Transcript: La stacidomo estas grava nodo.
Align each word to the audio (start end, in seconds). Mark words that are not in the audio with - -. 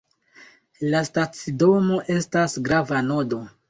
La 0.95 1.03
stacidomo 1.11 2.03
estas 2.19 2.61
grava 2.71 3.09
nodo. 3.17 3.47